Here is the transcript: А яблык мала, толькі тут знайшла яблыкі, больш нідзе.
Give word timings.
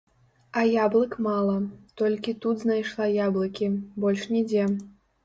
А 0.59 0.61
яблык 0.83 1.11
мала, 1.25 1.57
толькі 2.01 2.33
тут 2.45 2.63
знайшла 2.63 3.05
яблыкі, 3.27 3.69
больш 4.07 4.25
нідзе. 4.33 4.65